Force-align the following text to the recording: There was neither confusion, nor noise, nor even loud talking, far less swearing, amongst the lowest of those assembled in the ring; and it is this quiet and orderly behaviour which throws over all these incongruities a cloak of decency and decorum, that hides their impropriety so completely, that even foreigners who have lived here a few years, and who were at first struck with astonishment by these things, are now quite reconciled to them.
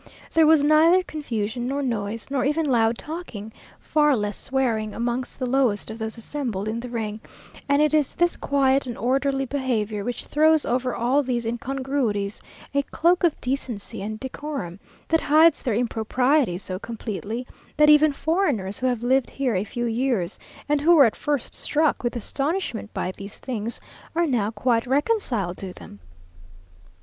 There 0.33 0.47
was 0.47 0.63
neither 0.63 1.03
confusion, 1.03 1.67
nor 1.67 1.83
noise, 1.83 2.25
nor 2.31 2.43
even 2.43 2.65
loud 2.65 2.97
talking, 2.97 3.53
far 3.79 4.17
less 4.17 4.35
swearing, 4.35 4.95
amongst 4.95 5.37
the 5.37 5.45
lowest 5.47 5.91
of 5.91 5.99
those 5.99 6.17
assembled 6.17 6.67
in 6.67 6.79
the 6.79 6.89
ring; 6.89 7.19
and 7.69 7.83
it 7.83 7.93
is 7.93 8.15
this 8.15 8.35
quiet 8.35 8.87
and 8.87 8.97
orderly 8.97 9.45
behaviour 9.45 10.03
which 10.03 10.25
throws 10.25 10.65
over 10.65 10.95
all 10.95 11.21
these 11.21 11.45
incongruities 11.45 12.41
a 12.73 12.81
cloak 12.81 13.23
of 13.23 13.39
decency 13.41 14.01
and 14.01 14.19
decorum, 14.19 14.79
that 15.07 15.21
hides 15.21 15.61
their 15.61 15.75
impropriety 15.75 16.57
so 16.57 16.79
completely, 16.79 17.45
that 17.77 17.87
even 17.87 18.11
foreigners 18.11 18.79
who 18.79 18.87
have 18.87 19.03
lived 19.03 19.29
here 19.29 19.53
a 19.53 19.63
few 19.63 19.85
years, 19.85 20.39
and 20.67 20.81
who 20.81 20.95
were 20.95 21.05
at 21.05 21.15
first 21.15 21.53
struck 21.53 22.03
with 22.03 22.15
astonishment 22.15 22.91
by 22.91 23.11
these 23.11 23.37
things, 23.37 23.79
are 24.15 24.25
now 24.25 24.49
quite 24.49 24.87
reconciled 24.87 25.57
to 25.57 25.73
them. 25.73 25.99